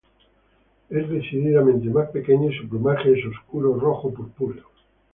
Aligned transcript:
Es 0.89 1.07
decididamente 1.11 1.87
más 1.91 2.09
pequeña 2.09 2.51
y 2.51 2.57
su 2.57 2.67
plumaje 2.67 3.11
es 3.13 3.23
oscuro 3.23 3.75
rojo 3.79 4.11
purpúreo. 4.11 4.65